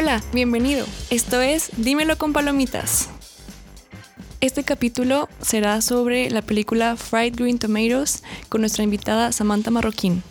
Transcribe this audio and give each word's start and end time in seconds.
Hola, 0.00 0.22
bienvenido. 0.32 0.86
Esto 1.10 1.42
es 1.42 1.70
Dímelo 1.76 2.16
con 2.18 2.32
Palomitas. 2.32 3.08
Este 4.40 4.62
capítulo 4.62 5.28
será 5.40 5.80
sobre 5.80 6.30
la 6.30 6.40
película 6.40 6.94
Fried 6.94 7.34
Green 7.34 7.58
Tomatoes 7.58 8.22
con 8.48 8.60
nuestra 8.60 8.84
invitada 8.84 9.32
Samantha 9.32 9.72
Marroquín. 9.72 10.22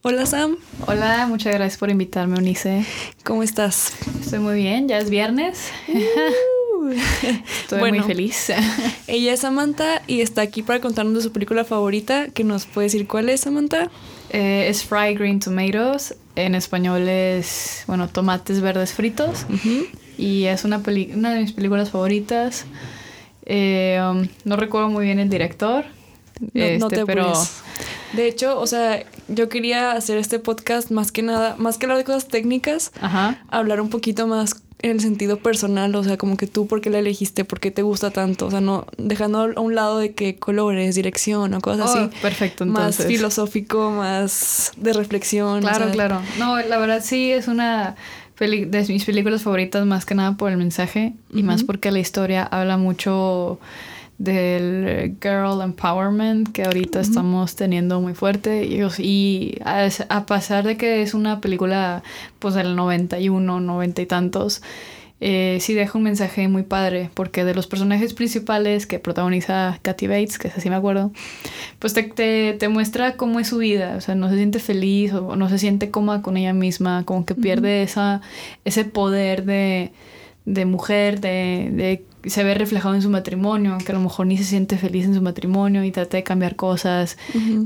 Hola 0.00 0.24
Sam. 0.24 0.56
Hola, 0.86 1.26
muchas 1.28 1.52
gracias 1.52 1.76
por 1.76 1.90
invitarme, 1.90 2.38
Unice. 2.38 2.86
¿Cómo 3.24 3.42
estás? 3.42 3.92
Estoy 4.22 4.38
muy 4.38 4.54
bien, 4.54 4.88
ya 4.88 4.96
es 4.96 5.10
viernes. 5.10 5.70
Uh. 5.86 6.88
Estoy 7.60 7.90
muy 7.90 8.00
feliz. 8.00 8.52
ella 9.06 9.34
es 9.34 9.40
Samantha 9.40 10.00
y 10.06 10.22
está 10.22 10.40
aquí 10.40 10.62
para 10.62 10.80
contarnos 10.80 11.16
de 11.16 11.20
su 11.20 11.30
película 11.30 11.62
favorita, 11.66 12.28
que 12.28 12.42
nos 12.42 12.64
puede 12.64 12.86
decir 12.86 13.06
cuál 13.06 13.28
es, 13.28 13.42
Samantha. 13.42 13.90
Eh, 14.36 14.68
es 14.68 14.84
Fried 14.84 15.18
Green 15.18 15.40
Tomatoes. 15.40 16.14
En 16.34 16.54
español 16.54 17.08
es, 17.08 17.84
bueno, 17.86 18.06
tomates 18.08 18.60
verdes 18.60 18.92
fritos. 18.92 19.46
Y 20.18 20.44
es 20.44 20.64
una, 20.64 20.82
una 21.14 21.32
de 21.32 21.40
mis 21.40 21.52
películas 21.52 21.90
favoritas. 21.90 22.66
Eh, 23.46 23.98
um, 24.02 24.28
no 24.44 24.56
recuerdo 24.56 24.90
muy 24.90 25.06
bien 25.06 25.18
el 25.20 25.30
director. 25.30 25.86
No, 26.52 26.62
este, 26.62 26.96
te 26.96 27.06
pero... 27.06 27.32
De 28.12 28.28
hecho, 28.28 28.60
o 28.60 28.66
sea, 28.66 29.04
yo 29.28 29.48
quería 29.48 29.92
hacer 29.92 30.18
este 30.18 30.38
podcast 30.38 30.90
más 30.90 31.12
que 31.12 31.22
nada, 31.22 31.56
más 31.56 31.78
que 31.78 31.86
hablar 31.86 31.96
de 31.96 32.04
cosas 32.04 32.28
técnicas, 32.28 32.92
hablar 33.48 33.80
un 33.80 33.88
poquito 33.88 34.26
más 34.26 34.54
en 34.82 34.90
el 34.90 35.00
sentido 35.00 35.38
personal, 35.38 35.94
o 35.94 36.04
sea, 36.04 36.16
como 36.16 36.36
que 36.36 36.46
tú, 36.46 36.66
¿por 36.66 36.80
qué 36.80 36.90
la 36.90 36.98
elegiste? 36.98 37.44
¿Por 37.44 37.60
qué 37.60 37.70
te 37.70 37.82
gusta 37.82 38.10
tanto? 38.10 38.46
O 38.46 38.50
sea, 38.50 38.60
no 38.60 38.86
dejando 38.98 39.52
a 39.56 39.60
un 39.60 39.74
lado 39.74 39.98
de 39.98 40.12
que 40.12 40.36
colores, 40.36 40.94
dirección 40.94 41.54
o 41.54 41.60
cosas 41.60 41.90
así. 41.90 41.98
Oh, 41.98 42.22
perfecto, 42.22 42.64
entonces. 42.64 43.06
Más 43.06 43.06
filosófico, 43.06 43.90
más 43.90 44.72
de 44.76 44.92
reflexión. 44.92 45.60
Claro, 45.60 45.90
claro. 45.90 46.20
No, 46.38 46.60
la 46.60 46.78
verdad 46.78 47.02
sí 47.02 47.32
es 47.32 47.48
una 47.48 47.96
de 48.38 48.84
mis 48.88 49.04
películas 49.04 49.42
favoritas 49.42 49.86
más 49.86 50.04
que 50.04 50.14
nada 50.14 50.36
por 50.36 50.50
el 50.50 50.58
mensaje 50.58 51.14
y 51.32 51.42
más 51.42 51.64
porque 51.64 51.90
la 51.90 52.00
historia 52.00 52.42
habla 52.42 52.76
mucho 52.76 53.58
del 54.18 55.16
girl 55.20 55.60
empowerment 55.62 56.50
que 56.52 56.64
ahorita 56.64 57.00
estamos 57.00 57.56
teniendo 57.56 58.00
muy 58.00 58.14
fuerte. 58.14 58.64
Y, 58.64 58.82
y 59.02 59.58
a, 59.64 59.88
a, 60.08 60.26
pesar 60.26 60.64
de 60.64 60.76
que 60.76 61.02
es 61.02 61.14
una 61.14 61.40
película 61.40 62.02
pues 62.38 62.54
del 62.54 62.76
91, 62.76 63.60
90 63.60 64.02
y 64.02 64.06
tantos, 64.06 64.62
eh, 65.18 65.56
sí 65.62 65.72
deja 65.72 65.96
un 65.96 66.04
mensaje 66.04 66.46
muy 66.46 66.62
padre 66.62 67.08
porque 67.14 67.42
de 67.44 67.54
los 67.54 67.66
personajes 67.66 68.12
principales 68.12 68.86
que 68.86 68.98
protagoniza 68.98 69.78
Kathy 69.80 70.08
Bates, 70.08 70.38
que 70.38 70.48
es 70.48 70.58
así 70.58 70.68
me 70.68 70.76
acuerdo, 70.76 71.10
pues 71.78 71.94
te, 71.94 72.02
te, 72.02 72.52
te, 72.52 72.68
muestra 72.68 73.16
cómo 73.16 73.40
es 73.40 73.48
su 73.48 73.56
vida, 73.58 73.96
o 73.96 74.00
sea, 74.02 74.14
no 74.14 74.28
se 74.28 74.36
siente 74.36 74.58
feliz 74.58 75.14
o 75.14 75.34
no 75.36 75.48
se 75.48 75.58
siente 75.58 75.90
cómoda 75.90 76.20
con 76.20 76.36
ella 76.36 76.52
misma, 76.52 77.04
como 77.06 77.24
que 77.24 77.34
pierde 77.34 77.82
esa, 77.82 78.20
ese 78.66 78.84
poder 78.84 79.46
de, 79.46 79.90
de 80.44 80.66
mujer, 80.66 81.20
de, 81.20 81.70
de 81.72 82.04
se 82.26 82.44
ve 82.44 82.54
reflejado 82.54 82.94
en 82.94 83.02
su 83.02 83.10
matrimonio, 83.10 83.78
que 83.84 83.92
a 83.92 83.94
lo 83.94 84.00
mejor 84.00 84.26
ni 84.26 84.36
se 84.36 84.44
siente 84.44 84.78
feliz 84.78 85.04
en 85.04 85.14
su 85.14 85.22
matrimonio 85.22 85.84
y 85.84 85.90
trata 85.90 86.16
de 86.16 86.22
cambiar 86.22 86.56
cosas. 86.56 87.16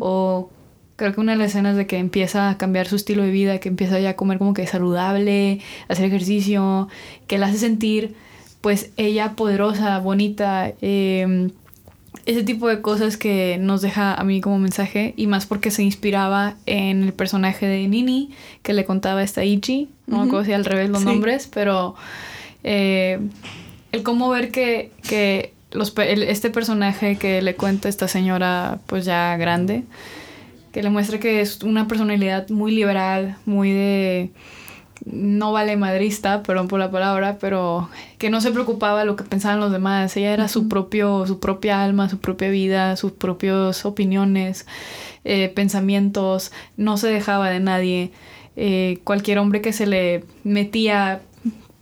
O 0.01 0.51
creo 0.97 1.15
que 1.15 1.21
una 1.21 1.33
de 1.33 1.39
las 1.39 1.49
escenas 1.49 1.77
de 1.77 1.87
que 1.87 1.99
empieza 1.99 2.51
a 2.51 2.59
cambiar 2.59 2.87
su 2.87 2.97
estilo 2.97 3.23
de 3.23 3.31
vida, 3.31 3.59
que 3.59 3.69
empieza 3.69 3.99
ya 3.99 4.11
a 4.11 4.17
comer 4.17 4.39
como 4.39 4.55
que 4.55 4.67
saludable, 4.67 5.61
hacer 5.89 6.05
ejercicio, 6.05 6.89
que 7.27 7.39
la 7.39 7.47
hace 7.47 7.59
sentir 7.59 8.15
pues 8.61 8.91
ella 8.99 9.33
poderosa, 9.33 9.99
bonita. 9.99 10.73
Em, 10.83 11.51
ese 12.27 12.43
tipo 12.43 12.69
de 12.69 12.83
cosas 12.83 13.17
que 13.17 13.57
nos 13.59 13.81
deja 13.81 14.15
a 14.15 14.25
mí 14.25 14.41
como 14.41 14.59
mensaje 14.59 15.15
y 15.17 15.27
más 15.27 15.47
porque 15.47 15.71
se 15.71 15.83
inspiraba 15.83 16.57
en 16.67 17.05
el 17.05 17.13
personaje 17.13 17.67
de 17.67 17.89
Nini 17.89 18.31
que 18.63 18.75
le 18.75 18.85
contaba 18.85 19.23
esta 19.23 19.45
Ichi, 19.45 19.89
no 20.07 20.19
me 20.19 20.25
acuerdo 20.25 20.45
si 20.45 20.53
al 20.53 20.65
revés 20.65 20.91
los 20.91 21.05
nombres, 21.05 21.49
pero 21.53 21.95
eh, 22.63 23.21
el 23.93 24.03
cómo 24.03 24.29
ver 24.29 24.51
que, 24.51 24.93
que 25.03 25.53
los, 25.73 25.95
este 25.99 26.51
personaje 26.51 27.17
que 27.17 27.43
le 27.43 27.55
cuenta 27.55 27.89
esta 27.89 28.09
señora 28.09 28.81
pues 28.87 29.05
ya 29.05 29.37
grande, 29.37 29.85
que 30.73 30.83
le 30.83 30.91
muestra 30.91 31.19
que 31.19 31.41
es 31.41 31.63
una 31.63 31.89
personalidad 31.89 32.49
muy 32.49 32.73
liberal, 32.73 33.37
muy 33.45 33.73
de 33.73 34.31
no 35.05 35.53
vale 35.53 35.77
madrista, 35.77 36.43
perdón 36.43 36.69
por 36.69 36.79
la 36.79 36.91
palabra, 36.91 37.39
pero 37.41 37.89
que 38.19 38.31
no 38.31 38.41
se 38.41 38.51
preocupaba 38.51 39.05
lo 39.05 39.17
que 39.17 39.25
pensaban 39.25 39.61
los 39.61 39.73
demás. 39.73 40.17
Ella 40.17 40.33
era 40.33 40.49
su 40.49 40.69
propio, 40.69 41.27
su 41.27 41.41
propia 41.41 41.83
alma, 41.83 42.09
su 42.09 42.19
propia 42.19 42.51
vida, 42.51 42.97
sus 42.97 43.13
propias 43.13 43.85
opiniones, 43.85 44.67
eh, 45.25 45.49
pensamientos, 45.49 46.53
no 46.77 46.97
se 46.99 47.09
dejaba 47.09 47.51
de 47.51 47.61
nadie. 47.61 48.13
Eh, 48.57 48.99
cualquier 49.05 49.39
hombre 49.39 49.63
que 49.63 49.73
se 49.73 49.87
le 49.87 50.25
metía 50.45 51.23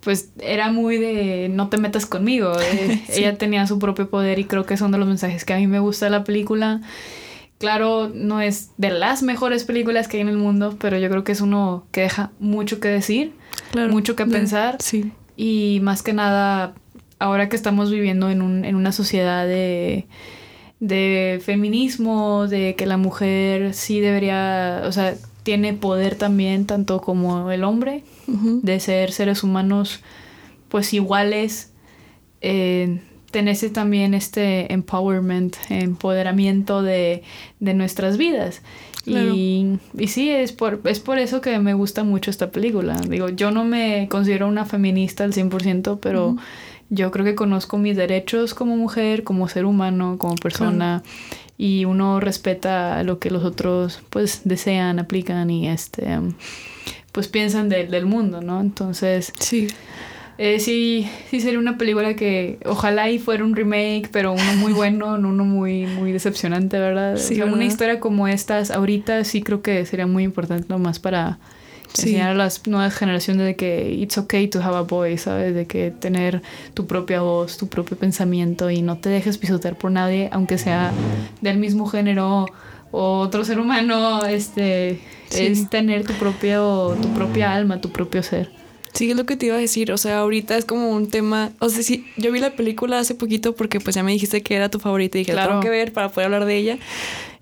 pues 0.00 0.30
era 0.40 0.70
muy 0.70 0.96
de 0.98 1.48
no 1.50 1.68
te 1.68 1.76
metas 1.78 2.06
conmigo. 2.06 2.52
Eh, 2.60 3.02
ella 3.08 3.36
tenía 3.36 3.66
su 3.66 3.78
propio 3.78 4.08
poder 4.08 4.38
y 4.38 4.44
creo 4.44 4.64
que 4.64 4.76
son 4.76 4.92
de 4.92 4.98
los 4.98 5.08
mensajes 5.08 5.44
que 5.44 5.54
a 5.54 5.56
mí 5.56 5.66
me 5.66 5.80
gusta 5.80 6.06
de 6.06 6.10
la 6.10 6.24
película. 6.24 6.80
Claro, 7.58 8.08
no 8.14 8.40
es 8.40 8.70
de 8.76 8.90
las 8.90 9.22
mejores 9.22 9.64
películas 9.64 10.06
que 10.06 10.18
hay 10.18 10.20
en 10.20 10.28
el 10.28 10.36
mundo, 10.36 10.76
pero 10.78 10.96
yo 10.96 11.08
creo 11.10 11.24
que 11.24 11.32
es 11.32 11.40
uno 11.40 11.86
que 11.90 12.02
deja 12.02 12.30
mucho 12.38 12.78
que 12.78 12.86
decir, 12.86 13.32
mucho 13.90 14.14
que 14.14 14.26
pensar. 14.26 14.76
Sí. 14.80 15.12
Y 15.36 15.80
más 15.82 16.04
que 16.04 16.12
nada, 16.12 16.74
ahora 17.18 17.48
que 17.48 17.56
estamos 17.56 17.90
viviendo 17.90 18.30
en, 18.30 18.42
un, 18.42 18.64
en 18.64 18.76
una 18.76 18.92
sociedad 18.92 19.44
de, 19.44 20.06
de 20.80 21.40
feminismo, 21.44 22.46
de 22.46 22.74
que 22.76 22.86
la 22.86 22.96
mujer 22.96 23.74
sí 23.74 24.00
debería, 24.00 24.82
o 24.84 24.92
sea, 24.92 25.16
tiene 25.42 25.74
poder 25.74 26.14
también, 26.14 26.66
tanto 26.66 27.00
como 27.00 27.50
el 27.50 27.64
hombre, 27.64 28.04
de 28.26 28.80
ser 28.80 29.12
seres 29.12 29.42
humanos 29.42 30.00
pues 30.68 30.92
iguales, 30.92 31.72
eh, 32.42 33.00
tenerse 33.30 33.70
también 33.70 34.14
este 34.14 34.72
empowerment, 34.72 35.56
empoderamiento 35.70 36.82
de, 36.82 37.22
de 37.60 37.74
nuestras 37.74 38.18
vidas. 38.18 38.62
Y, 39.06 39.78
y, 39.96 40.08
sí, 40.08 40.28
es 40.28 40.52
por, 40.52 40.82
es 40.84 41.00
por 41.00 41.18
eso 41.18 41.40
que 41.40 41.58
me 41.58 41.72
gusta 41.72 42.04
mucho 42.04 42.30
esta 42.30 42.50
película. 42.50 43.00
Digo, 43.08 43.30
yo 43.30 43.50
no 43.50 43.64
me 43.64 44.06
considero 44.10 44.46
una 44.46 44.66
feminista 44.66 45.24
al 45.24 45.32
100%, 45.32 45.98
pero 46.00 46.36
yo 46.90 47.10
creo 47.10 47.24
que 47.24 47.34
conozco 47.34 47.78
mis 47.78 47.96
derechos 47.96 48.54
como 48.54 48.76
mujer, 48.76 49.24
como 49.24 49.48
ser 49.48 49.64
humano, 49.64 50.16
como 50.18 50.34
persona 50.36 51.02
y 51.56 51.84
uno 51.84 52.20
respeta 52.20 53.02
lo 53.02 53.18
que 53.18 53.30
los 53.30 53.44
otros 53.44 54.00
pues 54.10 54.42
desean, 54.44 54.98
aplican 54.98 55.50
y 55.50 55.68
este 55.68 56.18
pues 57.12 57.26
piensan 57.26 57.68
del 57.68 58.06
mundo, 58.06 58.40
¿no? 58.40 58.60
Entonces, 58.60 59.32
sí. 59.40 59.68
Eh, 60.38 60.60
sí, 60.60 61.10
sí 61.30 61.40
sería 61.40 61.58
una 61.58 61.76
película 61.76 62.14
que 62.14 62.60
ojalá 62.64 63.10
y 63.10 63.18
fuera 63.18 63.44
un 63.44 63.56
remake, 63.56 64.08
pero 64.12 64.32
uno 64.32 64.54
muy 64.56 64.72
bueno, 64.72 65.18
no 65.18 65.28
uno 65.30 65.44
muy, 65.44 65.86
muy 65.86 66.12
decepcionante, 66.12 66.78
¿verdad? 66.78 67.16
Sí, 67.16 67.42
una 67.42 67.64
historia 67.64 67.98
como 67.98 68.28
estas 68.28 68.70
ahorita 68.70 69.24
sí 69.24 69.42
creo 69.42 69.62
que 69.62 69.84
sería 69.84 70.06
muy 70.06 70.22
importante 70.22 70.66
nomás 70.68 71.00
para 71.00 71.40
enseñar 71.96 72.30
a 72.30 72.34
las 72.34 72.66
nuevas 72.66 72.94
generaciones 72.94 73.46
de 73.46 73.56
que 73.56 73.92
it's 73.92 74.18
okay 74.18 74.48
to 74.48 74.62
have 74.62 74.76
a 74.76 74.82
voice, 74.82 75.24
¿sabes? 75.24 75.54
De 75.54 75.66
que 75.66 75.90
tener 75.90 76.42
tu 76.74 76.86
propia 76.86 77.20
voz, 77.20 77.56
tu 77.56 77.68
propio 77.68 77.96
pensamiento 77.96 78.70
y 78.70 78.82
no 78.82 78.98
te 78.98 79.08
dejes 79.08 79.38
pisotear 79.38 79.76
por 79.76 79.90
nadie, 79.90 80.28
aunque 80.32 80.58
sea 80.58 80.92
del 81.40 81.58
mismo 81.58 81.86
género 81.86 82.46
o 82.90 83.18
otro 83.18 83.44
ser 83.44 83.60
humano, 83.60 84.24
este, 84.24 85.00
es 85.30 85.68
tener 85.70 86.04
tu 86.04 86.14
propio, 86.14 86.96
tu 87.00 87.08
propia 87.14 87.52
alma, 87.52 87.80
tu 87.80 87.90
propio 87.90 88.22
ser. 88.22 88.50
Sí, 88.94 89.10
es 89.10 89.16
lo 89.16 89.26
que 89.26 89.36
te 89.36 89.46
iba 89.46 89.56
a 89.56 89.58
decir. 89.58 89.92
O 89.92 89.98
sea, 89.98 90.18
ahorita 90.20 90.56
es 90.56 90.64
como 90.64 90.90
un 90.90 91.08
tema. 91.08 91.52
O 91.60 91.68
sea, 91.68 91.82
sí, 91.82 92.06
yo 92.16 92.32
vi 92.32 92.40
la 92.40 92.56
película 92.56 92.98
hace 92.98 93.14
poquito 93.14 93.54
porque 93.54 93.80
pues 93.80 93.94
ya 93.94 94.02
me 94.02 94.12
dijiste 94.12 94.42
que 94.42 94.56
era 94.56 94.70
tu 94.70 94.80
favorita 94.80 95.18
y 95.18 95.20
dije, 95.20 95.32
claro. 95.32 95.50
tengo 95.50 95.60
que 95.62 95.70
ver 95.70 95.92
para 95.92 96.08
poder 96.08 96.26
hablar 96.26 96.46
de 96.46 96.56
ella 96.56 96.78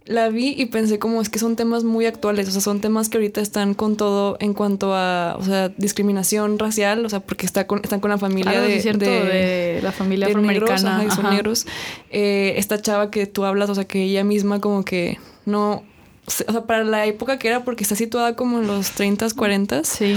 la 0.07 0.29
vi 0.29 0.55
y 0.57 0.67
pensé 0.67 0.99
como 0.99 1.21
es 1.21 1.29
que 1.29 1.39
son 1.39 1.57
temas 1.57 1.83
muy 1.83 2.07
actuales, 2.07 2.49
o 2.49 2.51
sea, 2.53 2.61
son 2.61 2.81
temas 2.81 3.09
que 3.09 3.19
ahorita 3.19 3.41
están 3.41 3.75
con 3.75 3.97
todo 3.97 4.37
en 4.41 4.55
cuanto 4.55 4.95
a, 4.95 5.37
o 5.39 5.45
sea, 5.45 5.69
discriminación 5.71 6.59
racial, 6.59 7.05
o 7.05 7.09
sea, 7.09 7.21
porque 7.21 7.45
está 7.45 7.67
con, 7.67 7.81
están 7.83 8.01
con 8.01 8.11
la 8.11 8.19
familia 8.19 8.61
de, 8.61 8.81
de, 8.81 9.81
la 9.83 9.91
familia 9.91 10.29
afroamericana, 10.29 10.99
negros, 10.99 11.15
son 11.15 11.31
negros. 11.31 11.67
Eh, 12.11 12.55
esta 12.57 12.81
chava 12.81 13.11
que 13.11 13.27
tú 13.27 13.45
hablas, 13.45 13.69
o 13.69 13.75
sea, 13.75 13.85
que 13.85 14.05
ella 14.05 14.23
misma 14.23 14.61
como 14.61 14.85
que 14.85 15.19
no, 15.45 15.83
o 16.27 16.31
sea, 16.31 16.63
para 16.67 16.85
la 16.85 17.05
época 17.07 17.39
que 17.39 17.49
era, 17.49 17.65
porque 17.65 17.83
está 17.83 17.97
situada 17.97 18.37
como 18.37 18.61
en 18.61 18.69
los 18.69 18.97
30s, 18.97 19.35
40s. 19.35 19.85
Sí. 19.85 20.15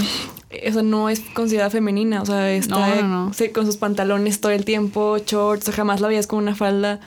Eso 0.50 0.84
no 0.84 1.08
es 1.08 1.20
considerada 1.34 1.70
femenina, 1.70 2.22
o 2.22 2.26
sea, 2.26 2.52
está 2.52 3.30
con 3.52 3.66
sus 3.66 3.76
pantalones 3.76 4.40
todo 4.40 4.52
el 4.52 4.64
tiempo, 4.64 5.18
shorts, 5.18 5.68
o 5.68 5.72
jamás 5.72 6.00
la 6.00 6.08
veías 6.08 6.28
con 6.28 6.38
una 6.38 6.54
falda. 6.54 7.00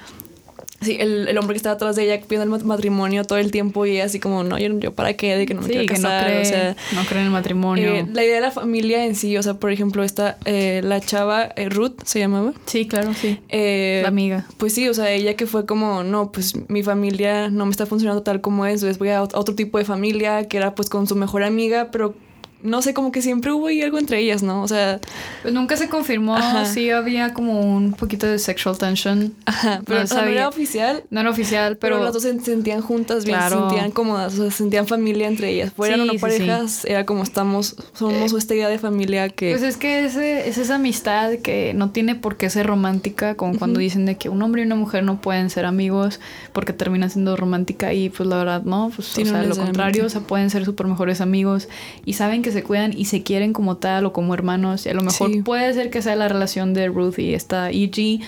Sí, 0.84 0.98
el, 1.00 1.28
el, 1.28 1.38
hombre 1.38 1.54
que 1.54 1.58
estaba 1.58 1.76
atrás 1.76 1.96
de 1.96 2.04
ella 2.04 2.22
pidiendo 2.22 2.56
el 2.56 2.64
matrimonio 2.66 3.24
todo 3.24 3.38
el 3.38 3.52
tiempo 3.52 3.86
y 3.86 4.00
así 4.00 4.20
como, 4.20 4.44
no, 4.44 4.58
yo, 4.58 4.78
yo 4.80 4.94
para 4.94 5.14
qué, 5.14 5.36
de 5.36 5.46
que 5.46 5.54
no 5.54 5.62
me 5.62 5.70
quiero 5.70 5.86
casar. 5.86 6.26
Que 6.26 6.32
no 6.32 6.40
cree, 6.40 6.42
o 6.42 6.46
sea, 6.46 6.76
no 6.94 7.06
cree 7.06 7.22
en 7.22 7.28
el 7.28 7.32
matrimonio. 7.32 7.94
Eh, 7.96 8.08
la 8.12 8.24
idea 8.24 8.36
de 8.36 8.42
la 8.42 8.52
familia 8.52 9.06
en 9.06 9.16
sí, 9.16 9.38
o 9.38 9.44
sea, 9.44 9.56
por 9.56 9.72
ejemplo, 9.72 10.04
esta, 10.04 10.38
eh, 10.46 10.82
la 10.84 11.00
chava 11.02 11.50
eh, 11.56 11.70
Ruth 11.70 12.02
se 12.04 12.20
llamaba. 12.20 12.54
Sí, 12.66 12.88
claro, 12.88 13.14
sí. 13.14 13.40
Eh, 13.50 14.00
la 14.02 14.10
amiga. 14.10 14.46
Pues 14.58 14.74
sí, 14.74 14.88
o 14.88 14.94
sea, 14.94 15.12
ella 15.12 15.36
que 15.36 15.46
fue 15.46 15.66
como, 15.66 16.04
no, 16.04 16.32
pues 16.32 16.54
mi 16.70 16.84
familia 16.84 17.50
no 17.50 17.66
me 17.66 17.72
está 17.72 17.86
funcionando 17.86 18.24
tal 18.24 18.42
como 18.42 18.66
es, 18.66 18.76
entonces 18.76 18.98
voy 18.98 19.10
a 19.10 19.22
otro 19.22 19.56
tipo 19.56 19.78
de 19.78 19.86
familia 19.86 20.48
que 20.48 20.58
era 20.58 20.76
pues 20.76 20.90
con 20.90 21.08
su 21.08 21.16
mejor 21.16 21.44
amiga, 21.44 21.90
pero 21.92 22.16
no 22.64 22.82
sé, 22.82 22.94
como 22.94 23.12
que 23.12 23.22
siempre 23.22 23.52
hubo 23.52 23.68
ahí 23.68 23.82
algo 23.82 24.00
entre 24.00 24.20
ellas, 24.20 24.42
¿no? 24.42 24.64
O 24.64 24.68
sea... 24.68 25.00
Pues 25.42 25.54
nunca 25.54 25.76
se 25.78 25.90
confirmó, 25.90 26.38
sí 26.66 26.90
había 26.90 27.34
como 27.34 27.60
un 27.60 27.94
poquito 27.94 28.26
de 28.26 28.40
sexual 28.40 28.78
tension. 28.78 29.34
Ajá, 29.46 29.82
pero 29.86 30.04
no, 30.04 30.22
era 30.24 30.48
oficial. 30.48 31.04
No 31.10 31.20
era 31.20 31.30
oficial, 31.30 31.78
pero... 31.78 31.98
Pero 31.98 32.06
las 32.06 32.14
dos 32.14 32.24
se 32.24 32.40
sentían 32.40 32.82
juntas 32.82 33.26
bien, 33.26 33.40
se 33.42 33.50
sentían 33.50 33.92
cómodas, 33.92 34.34
o 34.34 34.38
sea, 34.38 34.52
se 34.52 34.58
sentían 34.58 34.88
familia 34.88 35.28
entre 35.28 35.50
ellas. 35.50 35.74
Fueran 35.74 36.02
una 36.02 36.14
pareja, 36.14 36.62
era 36.86 37.06
como 37.06 37.24
estamos, 37.24 37.76
somos 37.94 38.34
eh, 38.34 38.38
esta 38.38 38.56
idea 38.56 38.70
de 38.70 38.80
familia 38.80 39.30
que... 39.30 39.52
Pues 39.52 39.64
es 39.64 39.78
que 39.78 40.06
ese, 40.06 40.48
es 40.48 40.58
esa 40.58 40.76
amistad 40.76 41.34
que 41.44 41.74
no 41.74 41.92
tiene 41.92 42.16
por 42.16 42.38
qué 42.38 42.50
ser 42.50 42.66
romántica, 42.66 43.36
como 43.36 43.60
cuando 43.60 43.80
dicen 43.80 44.06
de 44.06 44.16
que 44.16 44.30
un 44.30 44.42
hombre 44.42 44.62
y 44.62 44.66
una 44.66 44.76
mujer 44.76 45.04
no 45.04 45.20
pueden 45.20 45.50
ser 45.50 45.66
amigos 45.66 46.22
porque 46.54 46.72
termina 46.72 47.10
siendo 47.10 47.36
romántica 47.36 47.94
y 47.94 48.10
pues 48.10 48.28
la 48.30 48.38
verdad 48.38 48.64
no, 48.64 48.92
pues 48.96 49.18
o 49.18 49.26
sea, 49.26 49.44
lo 49.44 49.56
contrario, 49.56 50.06
o 50.06 50.10
sea, 50.10 50.22
pueden 50.22 50.50
ser 50.50 50.64
súper 50.64 50.88
mejores 50.88 51.20
amigos 51.20 51.68
y 52.06 52.14
saben 52.14 52.42
que 52.42 52.53
se 52.54 52.64
cuidan 52.64 52.94
y 52.96 53.06
se 53.06 53.24
quieren 53.24 53.54
como 53.54 53.78
tal 53.78 54.06
o 54.06 54.14
como 54.14 54.34
hermanos. 54.34 54.86
Y 54.86 54.90
a 54.90 54.94
lo 54.94 55.02
mejor 55.02 55.44
puede 55.44 55.74
ser 55.74 55.90
que 55.90 56.02
sea 56.02 56.16
la 56.16 56.28
relación 56.28 56.74
de 56.74 56.88
Ruth 56.88 57.20
y 57.20 57.34
esta 57.34 57.70
E.G. 57.72 58.22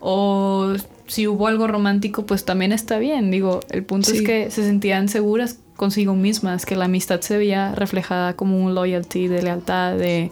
O 0.00 0.74
si 1.06 1.26
hubo 1.26 1.46
algo 1.46 1.66
romántico, 1.66 2.26
pues 2.26 2.44
también 2.44 2.72
está 2.72 2.98
bien. 2.98 3.30
Digo, 3.30 3.60
el 3.70 3.84
punto 3.84 4.12
es 4.12 4.22
que 4.22 4.50
se 4.50 4.62
sentían 4.62 5.08
seguras 5.08 5.58
consigo 5.76 6.14
mismas, 6.14 6.66
que 6.66 6.76
la 6.76 6.86
amistad 6.86 7.20
se 7.20 7.38
veía 7.38 7.74
reflejada 7.74 8.34
como 8.34 8.62
un 8.62 8.74
loyalty, 8.74 9.28
de 9.28 9.42
lealtad, 9.42 9.96
de, 9.96 10.30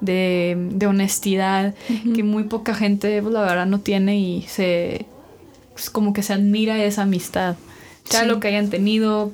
de, 0.00 0.86
honestidad, 0.86 1.74
que 2.14 2.22
muy 2.22 2.44
poca 2.44 2.74
gente, 2.74 3.20
pues, 3.20 3.34
la 3.34 3.42
verdad, 3.42 3.66
no 3.66 3.80
tiene 3.80 4.18
y 4.18 4.42
se. 4.42 5.06
Pues, 5.72 5.90
como 5.90 6.12
que 6.12 6.22
se 6.22 6.32
admira 6.32 6.82
esa 6.82 7.02
amistad. 7.02 7.56
Ya 8.10 8.24
lo 8.24 8.38
que 8.38 8.48
hayan 8.48 8.70
tenido, 8.70 9.32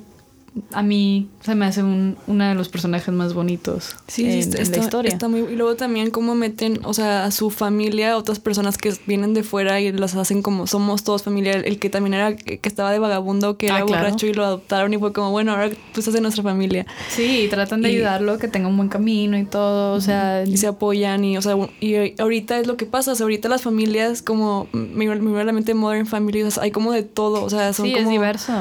a 0.73 0.83
mí 0.83 1.29
se 1.41 1.55
me 1.55 1.65
hace 1.65 1.81
un, 1.81 2.17
uno 2.27 2.45
de 2.45 2.55
los 2.55 2.67
personajes 2.67 3.13
más 3.13 3.33
bonitos 3.33 3.95
sí, 4.07 4.25
en, 4.25 4.51
la 4.51 4.77
historia. 4.77 5.17
y 5.49 5.55
luego 5.55 5.75
también 5.75 6.11
cómo 6.11 6.35
meten, 6.35 6.81
o 6.83 6.93
sea, 6.93 7.23
a 7.23 7.31
su 7.31 7.49
familia, 7.49 8.17
otras 8.17 8.39
personas 8.39 8.77
que 8.77 8.93
vienen 9.05 9.33
de 9.33 9.43
fuera 9.43 9.79
y 9.79 9.93
las 9.93 10.15
hacen 10.15 10.41
como 10.41 10.67
somos 10.67 11.03
todos 11.03 11.23
familia. 11.23 11.53
El, 11.53 11.79
que 11.79 11.89
también 11.89 12.15
era, 12.15 12.35
que 12.35 12.59
estaba 12.63 12.91
de 12.91 12.99
vagabundo, 12.99 13.57
que 13.57 13.67
era 13.67 13.77
ah, 13.77 13.83
borracho 13.83 14.27
y 14.27 14.33
lo 14.33 14.43
adoptaron 14.43 14.93
y 14.93 14.97
fue 14.97 15.13
como, 15.13 15.31
bueno, 15.31 15.53
ahora 15.53 15.69
tú 15.69 15.99
estás 15.99 16.15
en 16.15 16.23
nuestra 16.23 16.43
familia. 16.43 16.85
Sí, 17.09 17.47
tratan 17.49 17.81
de 17.81 17.89
ayudarlo, 17.89 18.37
que 18.37 18.49
tenga 18.49 18.67
un 18.67 18.75
buen 18.75 18.89
camino 18.89 19.37
y 19.37 19.45
todo, 19.45 19.93
o 19.93 20.01
sea. 20.01 20.43
Y 20.43 20.57
se 20.57 20.67
apoyan 20.67 21.23
y, 21.23 21.37
o 21.37 21.41
sea, 21.41 21.55
y 21.79 22.19
ahorita 22.19 22.59
es 22.59 22.67
lo 22.67 22.75
que 22.75 22.85
pasa, 22.85 23.13
o 23.13 23.15
sea, 23.15 23.23
ahorita 23.23 23.47
las 23.47 23.61
familias 23.61 24.21
como, 24.21 24.67
mente 24.73 25.73
Modern 25.73 26.07
Family, 26.07 26.43
o 26.43 26.51
sea, 26.51 26.63
hay 26.63 26.71
como 26.71 26.91
de 26.91 27.03
todo, 27.03 27.43
o 27.43 27.49
sea, 27.49 27.71
son 27.71 27.85
sí, 27.85 27.93
como... 27.93 28.03
es 28.03 28.09
diverso. 28.09 28.53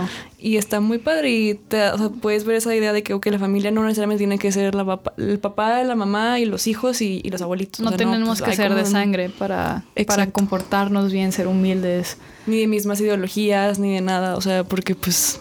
Y 0.42 0.56
está 0.56 0.80
muy 0.80 0.98
padre 0.98 1.30
y 1.30 1.54
te, 1.54 1.90
o 1.90 1.98
sea, 1.98 2.08
puedes 2.08 2.44
ver 2.44 2.56
esa 2.56 2.74
idea 2.74 2.92
de 2.94 3.02
que 3.02 3.30
la 3.30 3.38
familia 3.38 3.70
no 3.70 3.84
necesariamente 3.84 4.20
tiene 4.20 4.38
que 4.38 4.50
ser 4.52 4.74
la 4.74 5.00
el 5.18 5.38
papá, 5.38 5.84
la 5.84 5.94
mamá 5.94 6.40
y 6.40 6.46
los 6.46 6.66
hijos 6.66 7.02
y, 7.02 7.20
los 7.30 7.42
abuelitos. 7.42 7.80
No 7.80 7.92
tenemos 7.92 8.40
pues, 8.40 8.50
que 8.50 8.56
ser 8.56 8.74
de 8.74 8.86
sangre 8.86 9.28
para, 9.28 9.84
para 10.06 10.30
comportarnos 10.30 11.12
bien, 11.12 11.32
ser 11.32 11.46
humildes. 11.46 12.16
Ni 12.46 12.58
de 12.58 12.66
mismas 12.66 13.00
ideologías, 13.00 13.78
ni 13.78 13.94
de 13.94 14.00
nada. 14.00 14.36
O 14.36 14.40
sea, 14.40 14.64
porque 14.64 14.94
pues 14.94 15.40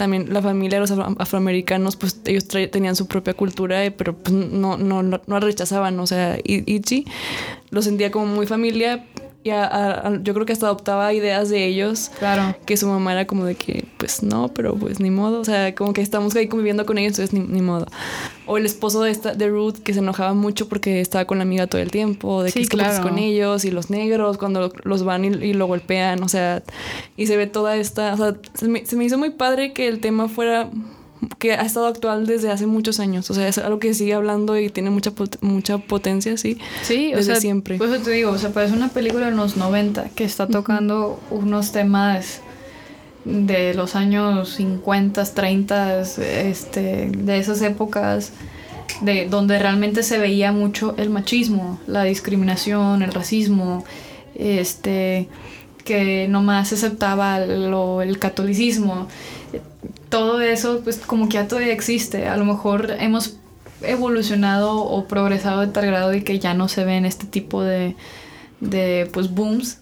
también 0.00 0.32
la 0.32 0.40
familia 0.40 0.80
de 0.80 0.88
los 0.88 0.98
afroamericanos, 1.18 1.96
pues 1.96 2.20
ellos 2.24 2.48
tenían 2.48 2.96
su 2.96 3.06
propia 3.06 3.34
cultura, 3.34 3.84
eh, 3.84 3.90
pero 3.90 4.16
pues 4.16 4.32
no, 4.32 4.78
no, 4.78 5.02
no, 5.02 5.20
no 5.26 5.40
rechazaban. 5.40 6.00
O 6.00 6.06
sea, 6.06 6.38
Ichi 6.42 7.04
lo 7.70 7.82
sentía 7.82 8.10
como 8.10 8.26
muy 8.26 8.46
familia, 8.46 9.04
y 9.42 9.48
yo 9.48 10.34
creo 10.34 10.44
que 10.44 10.52
hasta 10.52 10.66
adoptaba 10.66 11.12
ideas 11.14 11.48
de 11.48 11.64
ellos. 11.64 12.10
Claro. 12.18 12.54
Que 12.66 12.76
su 12.76 12.86
mamá 12.86 13.12
era 13.12 13.26
como 13.26 13.46
de 13.46 13.54
que, 13.54 13.86
pues 13.96 14.22
no, 14.22 14.48
pero 14.48 14.74
pues 14.74 15.00
ni 15.00 15.10
modo. 15.10 15.40
O 15.40 15.44
sea, 15.44 15.74
como 15.74 15.94
que 15.94 16.02
estamos 16.02 16.36
ahí 16.36 16.46
conviviendo 16.46 16.84
con 16.84 16.98
ellos, 16.98 17.18
entonces 17.18 17.48
ni, 17.48 17.62
modo. 17.62 17.86
O 18.46 18.58
el 18.58 18.66
esposo 18.66 19.02
de, 19.02 19.10
esta, 19.10 19.34
de 19.34 19.48
Ruth 19.48 19.78
que 19.82 19.94
se 19.94 20.00
enojaba 20.00 20.34
mucho 20.34 20.68
porque 20.68 21.00
estaba 21.00 21.24
con 21.24 21.38
la 21.38 21.42
amiga 21.42 21.66
todo 21.66 21.80
el 21.80 21.90
tiempo, 21.90 22.42
de 22.42 22.52
que 22.52 22.60
es 22.60 22.68
con 22.68 23.18
ellos 23.18 23.64
y 23.64 23.70
los 23.70 23.88
negros 23.88 24.36
cuando 24.36 24.72
los 24.84 25.04
van 25.04 25.24
y, 25.24 25.54
lo 25.54 25.66
golpean. 25.66 26.22
O 26.22 26.28
sea, 26.28 26.62
y 27.16 27.26
se 27.26 27.38
ve 27.38 27.46
toda 27.46 27.76
esta. 27.76 28.12
O 28.12 28.16
sea, 28.18 28.36
se 28.52 28.96
me 28.96 29.04
hizo 29.04 29.16
muy 29.16 29.30
padre 29.30 29.72
que 29.72 29.88
el 29.88 30.00
tema 30.00 30.28
fuera 30.28 30.68
que 31.38 31.52
ha 31.52 31.62
estado 31.62 31.86
actual 31.86 32.26
desde 32.26 32.50
hace 32.50 32.66
muchos 32.66 33.00
años. 33.00 33.30
O 33.30 33.34
sea, 33.34 33.46
es 33.48 33.58
algo 33.58 33.78
que 33.78 33.92
sigue 33.94 34.14
hablando 34.14 34.58
y 34.58 34.70
tiene 34.70 34.90
mucha, 34.90 35.12
mucha 35.40 35.78
potencia, 35.78 36.36
sí. 36.36 36.58
Sí, 36.82 37.12
desde 37.12 37.20
o 37.20 37.22
sea, 37.22 37.36
siempre. 37.36 37.78
Por 37.78 37.88
eso 37.88 38.02
te 38.02 38.10
digo, 38.10 38.30
o 38.30 38.38
sea, 38.38 38.50
parece 38.50 38.74
una 38.74 38.88
película 38.88 39.26
de 39.26 39.32
los 39.32 39.56
90 39.56 40.10
que 40.10 40.24
está 40.24 40.46
tocando 40.46 41.20
unos 41.30 41.72
temas 41.72 42.40
de 43.24 43.74
los 43.74 43.96
años 43.96 44.54
50, 44.54 45.24
30, 45.24 46.00
este, 46.00 47.10
de 47.10 47.38
esas 47.38 47.60
épocas 47.62 48.32
de 49.02 49.26
donde 49.28 49.58
realmente 49.58 50.02
se 50.02 50.18
veía 50.18 50.52
mucho 50.52 50.94
el 50.96 51.10
machismo, 51.10 51.78
la 51.86 52.04
discriminación, 52.04 53.02
el 53.02 53.12
racismo, 53.12 53.84
este 54.34 55.28
que 55.84 56.28
nomás 56.28 56.72
aceptaba 56.72 57.40
lo, 57.40 58.02
el 58.02 58.18
catolicismo 58.18 59.08
todo 60.10 60.40
eso 60.42 60.80
pues 60.84 60.98
como 60.98 61.28
que 61.28 61.34
ya 61.34 61.48
todavía 61.48 61.72
existe. 61.72 62.28
A 62.28 62.36
lo 62.36 62.44
mejor 62.44 62.90
hemos 62.98 63.36
evolucionado 63.82 64.76
o 64.76 65.06
progresado 65.06 65.62
de 65.62 65.68
tal 65.68 65.86
grado 65.86 66.10
de 66.10 66.22
que 66.22 66.38
ya 66.38 66.52
no 66.52 66.68
se 66.68 66.84
ven 66.84 67.06
este 67.06 67.26
tipo 67.26 67.62
de, 67.62 67.96
de 68.60 69.08
pues 69.12 69.30
booms. 69.30 69.78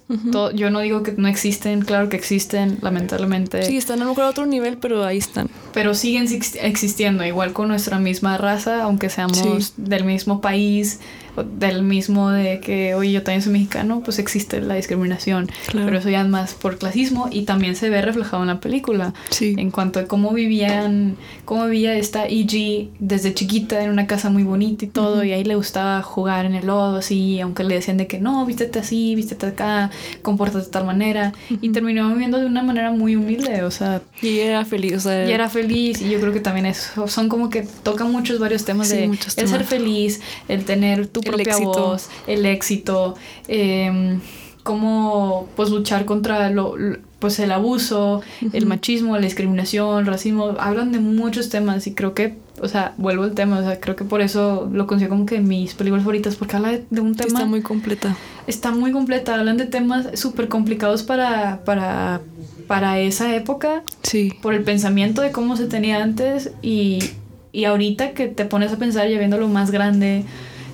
yo 0.54 0.70
no 0.70 0.80
digo 0.80 1.02
que 1.02 1.12
no 1.12 1.28
existen, 1.28 1.82
claro 1.82 2.08
que 2.08 2.16
existen, 2.16 2.78
lamentablemente. 2.80 3.64
Sí, 3.64 3.76
están 3.76 4.00
a 4.00 4.04
lo 4.04 4.10
mejor 4.10 4.24
a 4.24 4.28
otro 4.28 4.46
nivel, 4.46 4.78
pero 4.78 5.04
ahí 5.04 5.18
están. 5.18 5.48
Pero 5.74 5.94
siguen 5.94 6.26
existiendo, 6.62 7.24
igual 7.24 7.52
con 7.52 7.68
nuestra 7.68 7.98
misma 7.98 8.38
raza, 8.38 8.82
aunque 8.82 9.10
seamos 9.10 9.74
del 9.76 10.04
mismo 10.04 10.40
país, 10.40 11.00
del 11.44 11.82
mismo 11.82 12.30
de 12.30 12.60
que, 12.60 12.94
oye, 12.94 13.12
yo 13.12 13.22
también 13.22 13.42
soy 13.42 13.52
mexicano, 13.52 14.02
pues 14.04 14.18
existe 14.18 14.60
la 14.60 14.74
discriminación. 14.74 15.48
Pero 15.72 15.98
eso 15.98 16.08
ya 16.08 16.22
es 16.22 16.28
más 16.28 16.54
por 16.54 16.78
clasismo 16.78 17.28
y 17.30 17.42
también 17.42 17.76
se 17.76 17.90
ve 17.90 18.02
reflejado 18.02 18.42
en 18.42 18.48
la 18.48 18.60
película. 18.60 19.14
Sí. 19.30 19.54
En 19.58 19.70
cuanto 19.70 20.00
a 20.00 20.04
cómo 20.06 20.32
vivían, 20.32 21.16
cómo 21.44 21.66
vivía 21.66 21.94
esta 21.96 22.26
E.G. 22.26 22.88
desde 22.98 23.34
chiquita 23.34 23.82
en 23.82 23.90
una 23.90 24.06
casa 24.06 24.30
muy 24.30 24.42
bonita 24.42 24.84
y 24.84 24.88
todo, 24.88 25.24
y 25.24 25.32
ahí 25.32 25.44
le 25.44 25.54
gustaba 25.54 26.02
jugar 26.02 26.44
en 26.46 26.54
el 26.54 26.66
lodo, 26.66 26.96
así, 26.96 27.40
aunque 27.40 27.64
le 27.64 27.74
decían 27.74 27.96
de 27.96 28.06
que 28.06 28.18
no, 28.18 28.44
vístete 28.68 28.78
así, 28.78 29.14
vístete 29.14 29.46
acá, 29.46 29.90
compórtate 30.22 30.64
de 30.64 30.70
tal 30.70 30.84
manera. 30.84 31.32
Y 31.48 31.70
terminó 31.70 32.08
viviendo 32.08 32.38
de 32.38 32.46
una 32.46 32.62
manera 32.62 32.90
muy 32.90 33.16
humilde, 33.16 33.62
o 33.62 33.70
sea. 33.70 34.02
Y 34.20 34.40
era 34.40 34.64
feliz, 34.64 34.94
o 34.94 35.00
sea. 35.00 35.28
Y 35.28 35.32
era 35.32 35.48
feliz, 35.48 36.02
y 36.02 36.10
yo 36.10 36.20
creo 36.20 36.32
que 36.32 36.40
también 36.40 36.66
eso, 36.66 37.08
son 37.08 37.28
como 37.28 37.48
que 37.48 37.66
tocan 37.82 38.12
muchos 38.12 38.38
varios 38.38 38.64
temas 38.64 38.90
de 38.90 39.04
el 39.04 39.48
ser 39.48 39.64
feliz, 39.64 40.20
el 40.48 40.64
tener 40.64 41.06
tu 41.06 41.20
propia 41.20 41.56
voz, 41.58 42.08
el 42.26 42.44
éxito, 42.46 43.16
eh, 43.48 44.18
cómo 44.62 45.48
pues 45.56 45.70
luchar 45.70 46.04
contra 46.04 46.50
lo, 46.50 46.76
pues 47.18 47.38
el 47.40 47.50
abuso, 47.50 48.22
el 48.52 48.66
machismo, 48.66 49.16
la 49.16 49.22
discriminación, 49.22 50.00
el 50.00 50.06
racismo, 50.06 50.54
hablan 50.60 50.92
de 50.92 51.00
muchos 51.00 51.48
temas 51.48 51.86
y 51.86 51.94
creo 51.94 52.14
que, 52.14 52.36
o 52.60 52.68
sea, 52.68 52.94
vuelvo 52.96 53.24
al 53.24 53.34
tema, 53.34 53.58
o 53.58 53.62
sea, 53.62 53.80
creo 53.80 53.96
que 53.96 54.04
por 54.04 54.20
eso 54.20 54.68
lo 54.72 54.86
considero 54.86 55.10
como 55.10 55.26
que 55.26 55.40
mis 55.40 55.74
películas 55.74 56.04
favoritas, 56.04 56.36
porque 56.36 56.56
habla 56.56 56.78
de, 56.90 57.00
un 57.00 57.16
tema... 57.16 57.28
Está 57.28 57.44
muy 57.44 57.60
completa. 57.60 58.16
Está 58.46 58.70
muy 58.70 58.92
completa, 58.92 59.34
hablan 59.34 59.56
de 59.56 59.66
temas 59.66 60.18
súper 60.18 60.48
complicados 60.48 61.02
para, 61.02 61.64
para, 61.64 62.20
para 62.68 63.00
esa 63.00 63.34
época. 63.34 63.82
Sí. 64.02 64.32
Por 64.40 64.54
el 64.54 64.62
pensamiento 64.62 65.20
de 65.20 65.32
cómo 65.32 65.56
se 65.56 65.66
tenía 65.66 66.00
antes 66.02 66.52
y, 66.62 67.00
y 67.50 67.64
ahorita 67.64 68.12
que 68.12 68.28
te 68.28 68.44
pones 68.44 68.72
a 68.72 68.76
pensar 68.76 69.08
ya 69.08 69.18
viendo 69.18 69.38
lo 69.38 69.48
más 69.48 69.72
grande, 69.72 70.24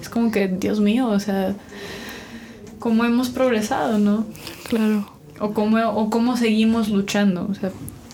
es 0.03 0.11
como 0.11 0.31
que, 0.31 0.49
Dios 0.49 0.79
mío, 0.81 1.09
o 1.09 1.21
sea, 1.21 1.55
cómo 2.79 3.07
hemos 3.07 3.31
progresado, 3.31 3.99
¿no? 3.99 4.27
Claro. 4.69 5.14
O 5.45 5.53
cómo, 5.53 5.79
o 5.91 6.09
cómo 6.09 6.37
seguimos 6.37 6.89
luchando, 6.89 7.47
o 7.51 7.55
sea, 7.55 7.71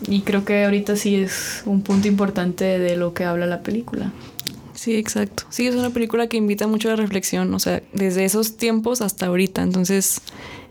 y 0.08 0.22
creo 0.22 0.44
que 0.44 0.64
ahorita 0.64 0.96
sí 0.96 1.14
es 1.14 1.62
un 1.64 1.82
punto 1.82 2.08
importante 2.08 2.64
de 2.64 2.96
lo 2.96 3.14
que 3.14 3.24
habla 3.24 3.46
la 3.46 3.60
película. 3.60 4.12
Sí, 4.74 4.96
exacto. 4.96 5.44
Sí, 5.50 5.66
es 5.66 5.74
una 5.74 5.90
película 5.90 6.26
que 6.26 6.38
invita 6.38 6.66
mucho 6.66 6.88
a 6.88 6.92
la 6.92 6.96
reflexión, 6.96 7.52
o 7.54 7.58
sea, 7.58 7.82
desde 7.92 8.24
esos 8.24 8.56
tiempos 8.56 9.02
hasta 9.02 9.26
ahorita. 9.26 9.62
Entonces, 9.62 10.22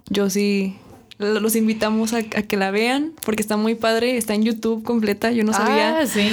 yo 0.10 0.30
sí 0.30 0.76
los 1.20 1.56
invitamos 1.56 2.14
a, 2.14 2.24
que 2.24 2.58
la 2.58 2.72
vean 2.72 3.12
porque 3.26 3.42
está 3.42 3.58
muy 3.58 3.76
padre, 3.76 4.18
está 4.18 4.34
en 4.34 4.44
YouTube 4.44 4.84
completa, 4.84 5.32
yo 5.32 5.44
no 5.44 5.54
sabía. 5.54 6.00
Ah, 6.00 6.08
sí. 6.08 6.30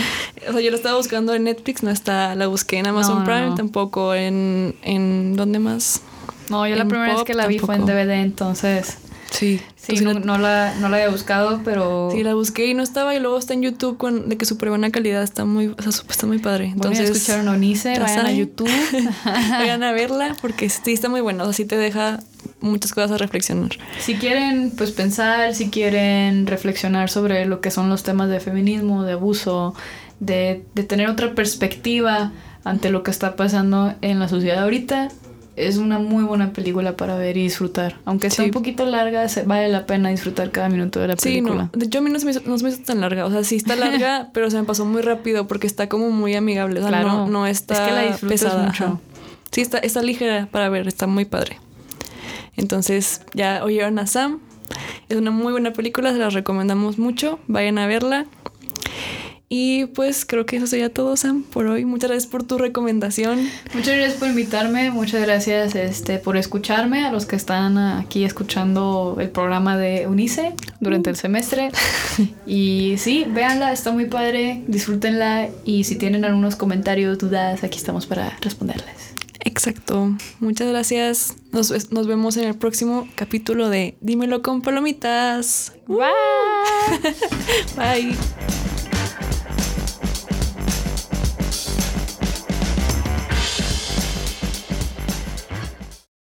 O 0.49 0.53
sea, 0.53 0.61
yo 0.61 0.71
lo 0.71 0.77
estaba 0.77 0.97
buscando 0.97 1.35
en 1.35 1.45
Netflix, 1.45 1.83
no 1.83 1.91
está, 1.91 2.35
la 2.35 2.47
busqué 2.47 2.79
en 2.79 2.87
Amazon 2.87 3.25
Prime, 3.25 3.55
tampoco 3.57 4.15
en, 4.15 4.75
en 4.83 5.37
¿dónde 5.37 5.59
más? 5.59 6.03
No, 6.51 6.67
yo 6.67 6.77
la 6.77 6.87
primera 6.87 7.15
vez 7.15 7.25
que 7.25 7.35
la 7.35 7.47
vi 7.47 7.59
fue 7.59 7.75
en 7.75 7.85
DVD, 7.85 8.23
entonces... 8.23 8.99
Sí. 9.37 9.61
Sí, 9.77 10.01
no, 10.01 10.15
la, 10.39 10.75
no 10.81 10.89
la 10.89 10.97
había 10.97 11.11
buscado, 11.11 11.61
pero... 11.63 12.09
Sí, 12.11 12.23
la 12.23 12.35
busqué 12.35 12.67
y 12.67 12.75
no 12.75 12.83
estaba 12.83 13.15
y 13.15 13.21
luego 13.21 13.39
está 13.39 13.53
en 13.53 13.63
YouTube 13.63 13.99
con, 13.99 14.29
de 14.29 14.37
que 14.37 14.47
súper 14.47 14.71
buena 14.71 14.91
calidad, 14.91 15.23
está 15.23 15.45
muy, 15.45 15.69
o 15.69 15.83
sea, 15.83 15.91
está 15.91 16.27
muy 16.27 16.39
padre. 16.39 16.73
Entonces, 16.75 17.11
escucharon 17.11 17.47
a 17.49 17.53
Onice, 17.53 17.99
vayan 18.01 18.27
a 18.27 18.33
YouTube. 18.33 18.71
vayan 19.25 19.83
a 19.83 19.93
verla 19.93 20.35
porque 20.41 20.69
sí 20.71 20.93
está 20.93 21.09
muy 21.09 21.21
buena, 21.21 21.43
o 21.43 21.47
sea, 21.47 21.53
sí 21.53 21.65
te 21.67 21.77
deja 21.77 22.21
muchas 22.61 22.93
cosas 22.93 23.13
a 23.13 23.19
reflexionar. 23.19 23.73
Si 24.01 24.15
quieren, 24.15 24.73
pues 24.77 24.91
pensar, 24.91 25.55
si 25.55 25.69
quieren 25.69 26.47
reflexionar 26.47 27.11
sobre 27.11 27.45
lo 27.45 27.61
que 27.61 27.71
son 27.71 27.91
los 27.91 28.03
temas 28.03 28.31
de 28.31 28.41
feminismo, 28.41 29.05
de 29.05 29.13
abuso, 29.13 29.75
de, 30.19 30.65
de 30.75 30.83
tener 30.83 31.09
otra 31.09 31.35
perspectiva 31.35 32.33
ante 32.65 32.91
lo 32.91 33.03
que 33.03 33.11
está 33.11 33.37
pasando 33.37 33.95
en 34.01 34.19
la 34.19 34.29
sociedad 34.29 34.65
ahorita. 34.65 35.11
Es 35.57 35.79
una 35.79 35.99
muy 35.99 36.23
buena 36.23 36.53
película 36.53 36.97
para 36.97 37.17
ver 37.17 37.39
y 37.39 37.45
disfrutar. 37.45 37.97
Aunque 38.05 38.29
sea 38.29 38.45
un 38.45 38.51
poquito 38.51 38.85
larga, 38.85 39.27
vale 39.47 39.69
la 39.69 39.87
pena 39.87 40.11
disfrutar 40.11 40.51
cada 40.51 40.69
minuto 40.69 41.01
de 41.01 41.09
la 41.09 41.17
película. 41.17 41.71
Sí, 41.73 41.79
no. 41.81 41.87
Yo 41.87 42.01
a 42.01 42.03
mí 42.03 42.11
no 42.11 42.19
se, 42.19 42.27
me 42.27 42.33
hizo, 42.33 42.43
no 42.45 42.59
se 42.59 42.65
me 42.65 42.71
hizo 42.71 42.83
tan 42.83 43.01
larga. 43.01 43.25
O 43.25 43.31
sea, 43.31 43.43
sí 43.43 43.57
está 43.57 43.75
larga, 43.75 44.29
pero 44.35 44.51
se 44.51 44.59
me 44.59 44.65
pasó 44.65 44.85
muy 44.85 45.01
rápido 45.01 45.47
porque 45.47 45.67
está 45.67 45.89
como 45.89 46.11
muy 46.11 46.35
amigable. 46.35 46.81
O 46.81 46.83
sea, 46.83 46.91
claro. 46.91 47.09
no, 47.09 47.29
no 47.29 47.47
está 47.47 47.75
es 47.75 47.81
que 47.81 47.95
la 47.95 48.03
disfrutas 48.03 48.67
mucho. 48.67 49.01
Sí, 49.51 49.63
está, 49.63 49.79
está 49.79 50.03
ligera 50.03 50.47
para 50.51 50.69
ver. 50.69 50.87
Está 50.89 51.07
muy 51.07 51.25
padre. 51.25 51.59
Entonces, 52.57 53.23
ya 53.33 53.65
oyeron 53.65 53.99
a 53.99 54.07
Sam. 54.07 54.41
Es 55.09 55.17
una 55.17 55.31
muy 55.31 55.53
buena 55.53 55.73
película, 55.73 56.13
se 56.13 56.19
la 56.19 56.29
recomendamos 56.29 56.99
mucho. 56.99 57.39
Vayan 57.47 57.79
a 57.79 57.87
verla. 57.87 58.27
Y 59.49 59.87
pues 59.87 60.25
creo 60.25 60.45
que 60.45 60.57
eso 60.57 60.67
sería 60.67 60.93
todo, 60.93 61.17
Sam, 61.17 61.45
por 61.45 61.67
hoy. 61.67 61.85
Muchas 61.85 62.11
gracias 62.11 62.31
por 62.31 62.43
tu 62.43 62.59
recomendación. 62.59 63.49
Muchas 63.75 63.97
gracias 63.97 64.15
por 64.15 64.29
invitarme, 64.29 64.91
muchas 64.91 65.23
gracias 65.23 65.77
este, 65.77 66.19
por 66.19 66.37
escucharme, 66.37 67.05
a 67.05 67.13
los 67.13 67.27
que 67.27 67.37
están 67.37 67.79
aquí 67.79 68.25
escuchando 68.25 69.17
el 69.21 69.31
programa 69.31 69.77
de 69.77 70.09
Unice 70.09 70.55
durante 70.81 71.11
el 71.11 71.17
semestre. 71.17 71.71
Y 72.47 72.95
sí, 72.99 73.27
véanla, 73.29 73.73
está 73.73 73.93
muy 73.93 74.07
padre, 74.07 74.63
disfrútenla 74.69 75.49
y 75.65 75.85
si 75.85 75.97
tienen 75.97 76.25
algunos 76.25 76.57
comentarios, 76.57 77.19
dudas, 77.19 77.63
aquí 77.63 77.77
estamos 77.77 78.07
para 78.07 78.39
responderles. 78.41 79.15
Exacto. 79.41 80.17
Muchas 80.41 80.69
gracias. 80.69 81.35
Nos, 81.53 81.93
nos 81.93 82.07
vemos 82.07 82.37
en 82.37 82.45
el 82.45 82.55
próximo 82.57 83.07
capítulo 83.15 83.69
de 83.69 83.97
Dímelo 84.01 84.43
con 84.43 84.63
palomitas. 84.63 85.73
Bye. 85.87 85.99
Bye. 87.77 88.17